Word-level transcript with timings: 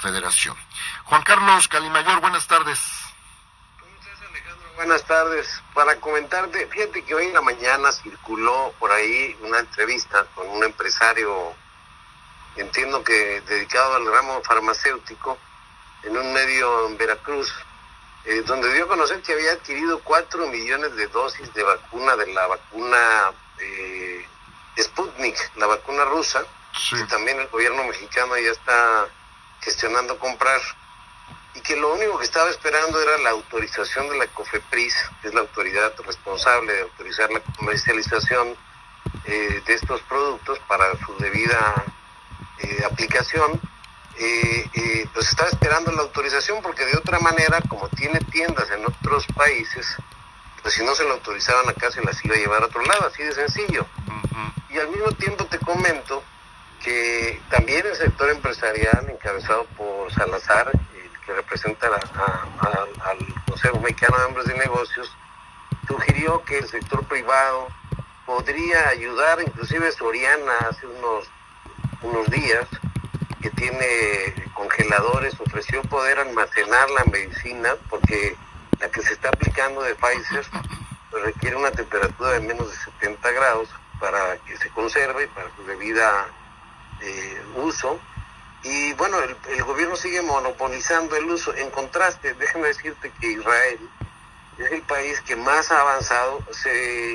Federación. 0.00 0.56
Juan 1.04 1.22
Carlos 1.22 1.68
Calimayor, 1.68 2.20
buenas 2.20 2.46
tardes. 2.46 2.80
Buenas 4.76 5.04
tardes. 5.04 5.62
Para 5.74 5.96
comentarte, 6.00 6.66
fíjate 6.66 7.04
que 7.04 7.14
hoy 7.14 7.26
en 7.26 7.34
la 7.34 7.42
mañana 7.42 7.92
circuló 7.92 8.72
por 8.78 8.90
ahí 8.90 9.36
una 9.42 9.58
entrevista 9.58 10.24
con 10.34 10.48
un 10.48 10.64
empresario, 10.64 11.52
entiendo 12.56 13.04
que 13.04 13.42
dedicado 13.42 13.96
al 13.96 14.06
ramo 14.06 14.42
farmacéutico, 14.42 15.38
en 16.04 16.16
un 16.16 16.32
medio 16.32 16.88
en 16.88 16.96
Veracruz, 16.96 17.52
eh, 18.24 18.42
donde 18.46 18.72
dio 18.72 18.84
a 18.84 18.88
conocer 18.88 19.20
que 19.22 19.34
había 19.34 19.52
adquirido 19.52 20.00
cuatro 20.00 20.46
millones 20.46 20.96
de 20.96 21.06
dosis 21.08 21.52
de 21.52 21.62
vacuna, 21.62 22.16
de 22.16 22.32
la 22.32 22.46
vacuna 22.46 23.32
eh, 23.60 24.26
Sputnik, 24.78 25.36
la 25.56 25.66
vacuna 25.66 26.04
rusa, 26.06 26.44
y 26.92 27.02
también 27.04 27.40
el 27.40 27.48
gobierno 27.48 27.84
mexicano 27.84 28.36
ya 28.38 28.50
está 28.50 29.08
gestionando 29.66 30.16
comprar 30.20 30.60
y 31.56 31.60
que 31.60 31.74
lo 31.74 31.92
único 31.94 32.18
que 32.18 32.24
estaba 32.24 32.48
esperando 32.50 33.02
era 33.02 33.18
la 33.18 33.30
autorización 33.30 34.08
de 34.08 34.18
la 34.18 34.28
COFEPRIS, 34.28 34.94
que 35.20 35.28
es 35.28 35.34
la 35.34 35.40
autoridad 35.40 35.92
responsable 36.06 36.72
de 36.72 36.82
autorizar 36.82 37.28
la 37.32 37.40
comercialización 37.40 38.56
eh, 39.24 39.62
de 39.66 39.74
estos 39.74 40.00
productos 40.02 40.60
para 40.68 40.86
su 41.04 41.16
debida 41.18 41.84
eh, 42.58 42.84
aplicación. 42.88 43.60
Eh, 44.18 45.08
pues 45.12 45.28
estaba 45.28 45.48
esperando 45.48 45.90
la 45.92 46.02
autorización 46.02 46.62
porque 46.62 46.84
de 46.84 46.96
otra 46.96 47.18
manera, 47.18 47.60
como 47.68 47.88
tiene 47.88 48.20
tiendas 48.20 48.70
en 48.70 48.84
otros 48.86 49.26
países, 49.34 49.96
pues 50.62 50.74
si 50.74 50.84
no 50.84 50.94
se 50.94 51.04
la 51.04 51.14
autorizaban 51.14 51.68
acá 51.68 51.90
se 51.90 52.02
las 52.02 52.22
iba 52.24 52.34
a 52.34 52.38
llevar 52.38 52.62
a 52.62 52.66
otro 52.66 52.82
lado, 52.82 53.06
así 53.06 53.22
de 53.22 53.32
sencillo. 53.32 53.86
Y 54.68 54.78
al 54.78 54.88
mismo 54.88 55.10
tiempo 55.12 55.44
te 55.46 55.58
comento 55.58 56.22
que 56.86 57.42
también 57.50 57.84
el 57.84 57.96
sector 57.96 58.30
empresarial, 58.30 59.10
encabezado 59.10 59.64
por 59.76 60.12
Salazar, 60.12 60.70
que 61.24 61.32
representa 61.32 61.88
al 61.88 63.34
Consejo 63.44 63.80
Mexicano 63.80 64.16
de 64.18 64.24
Hombres 64.26 64.46
de 64.46 64.54
Negocios, 64.54 65.12
sugirió 65.88 66.44
que 66.44 66.58
el 66.58 66.68
sector 66.68 67.04
privado 67.06 67.66
podría 68.24 68.88
ayudar, 68.90 69.42
inclusive 69.42 69.90
Soriana 69.90 70.52
hace 70.70 70.86
unos, 70.86 71.28
unos 72.02 72.30
días, 72.30 72.68
que 73.42 73.50
tiene 73.50 74.32
congeladores, 74.54 75.34
ofreció 75.40 75.82
poder 75.82 76.20
almacenar 76.20 76.88
la 76.90 77.04
medicina, 77.10 77.74
porque 77.90 78.36
la 78.78 78.88
que 78.90 79.02
se 79.02 79.12
está 79.12 79.30
aplicando 79.30 79.82
de 79.82 79.96
Pfizer 79.96 80.46
requiere 81.24 81.56
una 81.56 81.72
temperatura 81.72 82.30
de 82.30 82.40
menos 82.40 82.70
de 82.70 82.76
70 83.00 83.28
grados 83.32 83.68
para 83.98 84.36
que 84.46 84.56
se 84.56 84.68
conserve, 84.70 85.26
para 85.28 85.50
su 85.56 85.64
debida 85.64 86.28
eh, 87.00 87.42
uso. 87.56 87.98
Y 88.62 88.92
bueno, 88.94 89.18
el, 89.20 89.62
gobierno 89.64 89.96
sigue 89.96 90.22
monopolizando 90.22 91.16
el 91.16 91.26
uso. 91.26 91.54
En 91.54 91.70
contraste, 91.70 92.34
déjame 92.34 92.68
decirte 92.68 93.12
que 93.20 93.32
Israel 93.32 93.78
es 94.58 94.72
el 94.72 94.82
país 94.82 95.20
que 95.20 95.36
más 95.36 95.70
ha 95.70 95.80
avanzado, 95.80 96.40
se, 96.50 97.14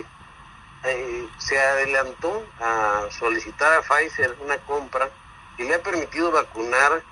eh, 0.84 1.28
se 1.38 1.60
adelantó 1.60 2.46
a 2.60 3.08
solicitar 3.12 3.74
a 3.74 3.82
Pfizer 3.82 4.38
una 4.42 4.58
compra 4.60 5.10
que 5.58 5.64
le 5.64 5.76
ha 5.76 5.84
permitido 5.84 6.32
vacunar 6.32 7.04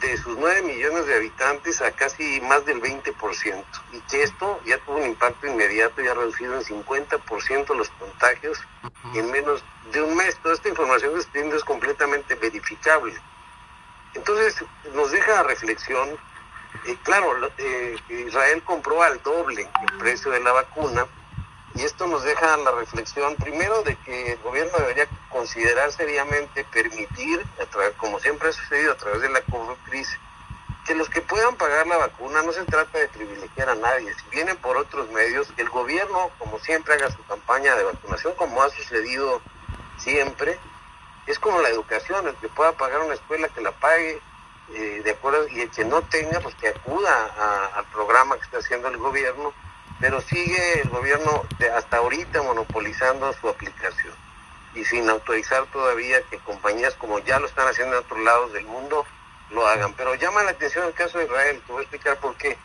de 0.00 0.16
sus 0.18 0.36
9 0.36 0.62
millones 0.62 1.06
de 1.06 1.14
habitantes 1.14 1.80
a 1.80 1.92
casi 1.92 2.40
más 2.42 2.64
del 2.66 2.80
20%. 2.80 3.64
Y 3.92 4.00
que 4.00 4.22
esto 4.22 4.60
ya 4.66 4.78
tuvo 4.78 4.96
un 4.96 5.06
impacto 5.06 5.46
inmediato 5.46 6.02
y 6.02 6.08
ha 6.08 6.14
reducido 6.14 6.54
en 6.56 6.62
50% 6.62 7.74
los 7.74 7.88
contagios 7.90 8.58
en 9.14 9.30
menos 9.30 9.64
de 9.92 10.02
un 10.02 10.16
mes. 10.16 10.36
Toda 10.38 10.54
esta 10.54 10.68
información 10.68 11.14
que 11.14 11.20
estoy 11.20 11.42
es 11.42 11.64
completamente 11.64 12.34
verificable. 12.34 13.14
Entonces 14.14 14.64
nos 14.94 15.10
deja 15.10 15.34
la 15.34 15.42
reflexión. 15.44 16.08
Eh, 16.86 16.96
claro, 17.04 17.48
eh, 17.58 17.96
Israel 18.08 18.62
compró 18.64 19.02
al 19.02 19.22
doble 19.22 19.68
el 19.88 19.98
precio 19.98 20.30
de 20.30 20.40
la 20.40 20.52
vacuna 20.52 21.06
y 21.76 21.82
esto 21.82 22.06
nos 22.06 22.22
deja 22.22 22.56
la 22.56 22.70
reflexión 22.70 23.36
primero 23.36 23.82
de 23.82 23.96
que 23.96 24.32
el 24.32 24.38
gobierno 24.38 24.72
debería 24.78 25.06
considerar 25.28 25.92
seriamente 25.92 26.64
permitir, 26.64 27.44
como 27.98 28.18
siempre 28.18 28.48
ha 28.48 28.52
sucedido 28.52 28.92
a 28.92 28.96
través 28.96 29.20
de 29.20 29.28
la 29.28 29.42
crisis, 29.84 30.18
que 30.86 30.94
los 30.94 31.10
que 31.10 31.20
puedan 31.20 31.56
pagar 31.56 31.86
la 31.86 31.98
vacuna 31.98 32.42
no 32.42 32.52
se 32.52 32.64
trata 32.64 32.98
de 32.98 33.08
privilegiar 33.08 33.68
a 33.68 33.74
nadie. 33.74 34.14
Si 34.14 34.30
vienen 34.30 34.56
por 34.56 34.76
otros 34.76 35.10
medios, 35.10 35.52
el 35.56 35.68
gobierno, 35.68 36.30
como 36.38 36.58
siempre, 36.60 36.94
haga 36.94 37.10
su 37.10 37.22
campaña 37.26 37.74
de 37.74 37.84
vacunación, 37.84 38.34
como 38.36 38.62
ha 38.62 38.70
sucedido 38.70 39.42
siempre. 39.98 40.58
Es 41.26 41.38
como 41.38 41.60
la 41.60 41.68
educación, 41.68 42.28
el 42.28 42.36
que 42.36 42.48
pueda 42.48 42.72
pagar 42.72 43.00
una 43.00 43.14
escuela 43.14 43.48
que 43.48 43.60
la 43.60 43.72
pague, 43.72 44.20
eh, 44.74 45.00
de 45.04 45.10
acuerdo, 45.10 45.46
y 45.48 45.60
el 45.60 45.70
que 45.70 45.84
no 45.84 46.00
tenga, 46.02 46.40
pues 46.40 46.54
que 46.54 46.68
acuda 46.68 47.70
al 47.74 47.84
programa 47.86 48.36
que 48.36 48.44
está 48.44 48.58
haciendo 48.58 48.88
el 48.88 48.96
gobierno, 48.96 49.52
pero 50.00 50.20
sigue 50.20 50.82
el 50.82 50.88
gobierno 50.88 51.44
de 51.58 51.70
hasta 51.70 51.98
ahorita 51.98 52.42
monopolizando 52.42 53.32
su 53.34 53.48
aplicación 53.48 54.14
y 54.74 54.84
sin 54.84 55.08
autorizar 55.08 55.64
todavía 55.66 56.20
que 56.30 56.38
compañías 56.38 56.94
como 56.94 57.18
ya 57.20 57.40
lo 57.40 57.46
están 57.46 57.66
haciendo 57.66 57.96
en 57.96 58.04
otros 58.04 58.20
lados 58.20 58.52
del 58.52 58.66
mundo 58.66 59.06
lo 59.50 59.66
hagan. 59.66 59.94
Pero 59.94 60.14
llama 60.14 60.42
la 60.42 60.50
atención 60.50 60.86
el 60.86 60.92
caso 60.92 61.18
de 61.18 61.24
Israel, 61.24 61.62
te 61.66 61.72
voy 61.72 61.80
a 61.80 61.82
explicar 61.82 62.18
por 62.18 62.36
qué. 62.36 62.58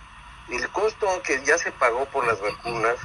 El 0.49 0.67
costo 0.69 1.07
que 1.23 1.41
ya 1.45 1.57
se 1.57 1.71
pagó 1.71 2.05
por 2.05 2.27
las 2.27 2.41
vacunas 2.41 2.97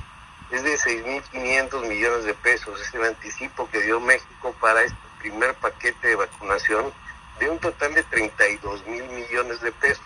es 0.50 0.62
de 0.62 0.76
6.500 0.76 1.86
millones 1.86 2.24
de 2.24 2.34
pesos, 2.34 2.80
es 2.80 2.92
el 2.94 3.04
anticipo 3.04 3.68
que 3.70 3.82
dio 3.82 4.00
México 4.00 4.54
para 4.60 4.82
este 4.82 4.96
primer 5.18 5.54
paquete 5.54 6.08
de 6.08 6.16
vacunación 6.16 6.92
de 7.38 7.50
un 7.50 7.58
total 7.58 7.94
de 7.94 8.02
32 8.04 8.86
mil 8.86 9.04
millones 9.04 9.60
de 9.60 9.72
pesos. 9.72 10.04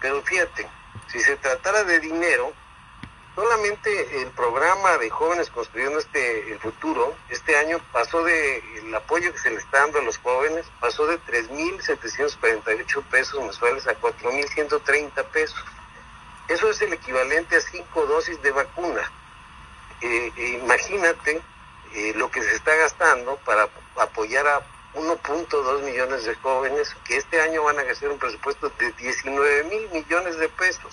Pero 0.00 0.22
fíjate, 0.22 0.68
si 1.08 1.20
se 1.20 1.36
tratara 1.36 1.84
de 1.84 2.00
dinero, 2.00 2.52
solamente 3.38 4.20
el 4.20 4.30
programa 4.32 4.98
de 4.98 5.10
jóvenes 5.10 5.48
construyendo 5.50 6.00
este 6.00 6.50
el 6.50 6.58
futuro, 6.58 7.14
este 7.28 7.56
año 7.56 7.78
pasó 7.92 8.24
de 8.24 8.58
el 8.78 8.92
apoyo 8.92 9.32
que 9.32 9.38
se 9.38 9.50
le 9.50 9.58
está 9.58 9.78
dando 9.78 10.00
a 10.00 10.02
los 10.02 10.18
jóvenes, 10.18 10.66
pasó 10.80 11.06
de 11.06 11.20
3.748 11.20 13.04
pesos 13.04 13.40
mensuales 13.40 13.86
a 13.86 13.96
4.130 14.00 15.24
pesos. 15.26 15.64
Eso 16.48 16.68
es 16.68 16.82
el 16.82 16.92
equivalente 16.92 17.54
a 17.54 17.60
cinco 17.60 18.06
dosis 18.06 18.42
de 18.42 18.50
vacuna. 18.50 19.08
Eh, 20.00 20.32
eh, 20.36 20.60
imagínate 20.60 21.40
eh, 21.94 22.14
lo 22.16 22.28
que 22.32 22.42
se 22.42 22.56
está 22.56 22.74
gastando 22.74 23.36
para 23.44 23.68
apoyar 23.98 24.48
a 24.48 24.62
1.2 24.94 25.82
millones 25.82 26.24
de 26.24 26.34
jóvenes 26.36 26.92
que 27.04 27.18
este 27.18 27.40
año 27.40 27.62
van 27.62 27.78
a 27.78 27.84
gastar 27.84 28.08
un 28.08 28.18
presupuesto 28.18 28.68
de 28.80 28.90
19 28.92 29.64
mil 29.64 29.88
millones 29.90 30.38
de 30.38 30.48
pesos. 30.48 30.87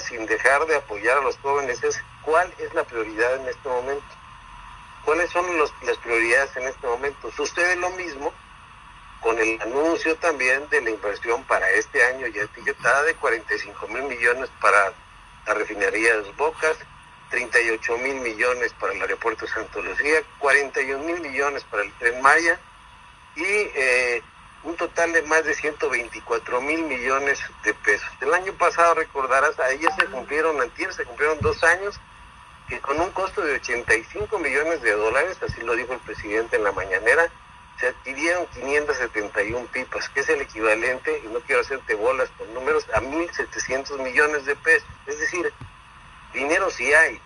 Sin 0.00 0.26
dejar 0.26 0.66
de 0.66 0.76
apoyar 0.76 1.18
a 1.18 1.22
los 1.22 1.36
jóvenes, 1.38 1.82
es 1.82 2.02
cuál 2.22 2.52
es 2.58 2.72
la 2.74 2.84
prioridad 2.84 3.36
en 3.36 3.48
este 3.48 3.68
momento. 3.68 4.04
¿Cuáles 5.04 5.30
son 5.30 5.46
las 5.58 5.96
prioridades 5.98 6.56
en 6.56 6.64
este 6.64 6.86
momento? 6.86 7.30
Sucede 7.30 7.76
lo 7.76 7.90
mismo 7.90 8.32
con 9.20 9.38
el 9.38 9.60
anuncio 9.60 10.16
también 10.16 10.68
de 10.68 10.80
la 10.80 10.90
inversión 10.90 11.42
para 11.44 11.70
este 11.70 12.02
año 12.04 12.26
ya 12.26 12.42
etiquetada 12.42 13.02
de 13.04 13.14
45 13.14 13.88
mil 13.88 14.04
millones 14.04 14.50
para 14.60 14.92
la 15.46 15.54
refinería 15.54 16.12
de 16.12 16.22
Dos 16.22 16.36
Bocas, 16.36 16.76
38 17.30 17.98
mil 17.98 18.16
millones 18.16 18.72
para 18.74 18.92
el 18.92 19.00
aeropuerto 19.00 19.46
de 19.46 19.52
Santa 19.52 19.80
Lucía, 19.80 20.22
41 20.38 21.02
mil 21.04 21.20
millones 21.20 21.64
para 21.64 21.82
el 21.82 21.92
tren 21.94 22.20
Maya 22.22 22.58
y 23.36 23.44
eh, 23.44 24.22
un 24.66 24.76
total 24.76 25.12
de 25.12 25.22
más 25.22 25.44
de 25.44 25.54
124 25.54 26.60
mil 26.60 26.82
millones 26.82 27.38
de 27.64 27.72
pesos. 27.72 28.08
El 28.20 28.34
año 28.34 28.52
pasado, 28.54 28.94
recordarás, 28.94 29.58
a 29.60 29.70
ella 29.70 29.88
se 29.96 30.06
cumplieron, 30.06 30.60
antier 30.60 30.92
se 30.92 31.04
cumplieron 31.04 31.38
dos 31.40 31.62
años 31.62 31.98
que 32.68 32.80
con 32.80 33.00
un 33.00 33.10
costo 33.12 33.42
de 33.42 33.54
85 33.54 34.38
millones 34.40 34.82
de 34.82 34.90
dólares, 34.90 35.38
así 35.40 35.60
lo 35.62 35.76
dijo 35.76 35.92
el 35.92 36.00
presidente 36.00 36.56
en 36.56 36.64
la 36.64 36.72
mañanera, 36.72 37.30
se 37.78 37.88
adquirieron 37.88 38.46
571 38.48 39.66
pipas, 39.66 40.08
que 40.08 40.20
es 40.20 40.28
el 40.30 40.40
equivalente, 40.40 41.22
y 41.24 41.28
no 41.28 41.38
quiero 41.40 41.60
hacerte 41.60 41.94
bolas 41.94 42.28
con 42.36 42.52
números, 42.52 42.84
a 42.92 43.00
1.700 43.00 44.02
millones 44.02 44.46
de 44.46 44.56
pesos. 44.56 44.88
Es 45.06 45.20
decir, 45.20 45.52
dinero 46.32 46.70
sí 46.70 46.92
hay. 46.92 47.20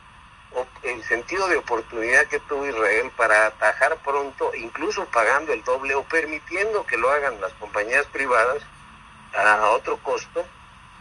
El 0.82 1.04
sentido 1.04 1.46
de 1.48 1.56
oportunidad 1.56 2.26
que 2.26 2.40
tuvo 2.40 2.66
Israel 2.66 3.10
para 3.16 3.46
atajar 3.46 3.96
pronto, 3.98 4.52
incluso 4.54 5.04
pagando 5.06 5.52
el 5.52 5.62
doble 5.62 5.94
o 5.94 6.02
permitiendo 6.04 6.84
que 6.86 6.96
lo 6.96 7.10
hagan 7.10 7.40
las 7.40 7.52
compañías 7.54 8.06
privadas 8.06 8.62
a 9.34 9.70
otro 9.70 9.96
costo, 9.98 10.44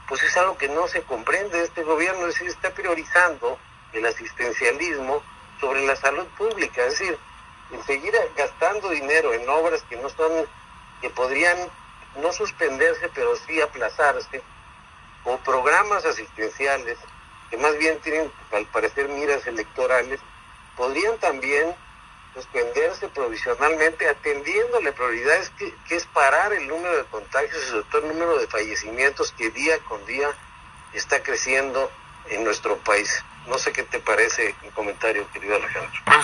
pues 0.07 0.23
es 0.23 0.35
algo 0.37 0.57
que 0.57 0.69
no 0.69 0.87
se 0.87 1.01
comprende. 1.03 1.63
Este 1.63 1.83
gobierno, 1.83 2.27
es 2.27 2.39
está 2.41 2.71
priorizando 2.71 3.57
el 3.93 4.05
asistencialismo 4.05 5.23
sobre 5.59 5.85
la 5.85 5.95
salud 5.95 6.25
pública, 6.37 6.83
es 6.85 6.99
decir, 6.99 7.17
en 7.71 7.83
seguir 7.83 8.13
gastando 8.35 8.89
dinero 8.89 9.33
en 9.33 9.47
obras 9.49 9.83
que 9.89 9.97
no 9.97 10.09
son, 10.09 10.45
que 11.01 11.09
podrían 11.09 11.57
no 12.17 12.31
suspenderse, 12.33 13.09
pero 13.13 13.35
sí 13.35 13.61
aplazarse, 13.61 14.41
o 15.25 15.37
programas 15.37 16.05
asistenciales 16.05 16.97
que 17.49 17.57
más 17.57 17.77
bien 17.77 17.99
tienen 17.99 18.31
al 18.51 18.65
parecer 18.67 19.07
miras 19.09 19.45
electorales, 19.47 20.19
podrían 20.75 21.17
también 21.17 21.75
suspenderse 22.33 23.07
provisionalmente 23.09 24.07
atendiéndole 24.07 24.91
prioridades 24.93 25.51
que, 25.57 25.73
es 25.95 26.05
parar 26.05 26.53
el 26.53 26.67
número 26.67 26.95
de 26.95 27.03
contagios 27.05 27.57
y 27.63 27.69
sobre 27.69 27.83
todo 27.85 28.01
el 28.03 28.07
número 28.09 28.37
de 28.37 28.47
fallecimientos 28.47 29.31
que 29.31 29.49
día 29.49 29.79
con 29.79 30.05
día 30.05 30.29
está 30.93 31.21
creciendo 31.21 31.91
en 32.29 32.43
nuestro 32.43 32.77
país. 32.77 33.23
No 33.47 33.57
sé 33.57 33.71
qué 33.71 33.83
te 33.83 33.99
parece 33.99 34.55
el 34.63 34.71
comentario, 34.71 35.27
querido 35.31 35.55
Alejandro. 35.55 36.09